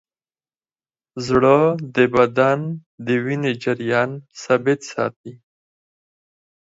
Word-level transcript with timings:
زړه 1.27 1.57
د 1.95 1.97
بدن 2.15 2.59
د 3.05 3.07
وینې 3.23 3.51
جریان 3.63 4.11
ثابت 4.41 4.79
ساتي. 4.91 5.33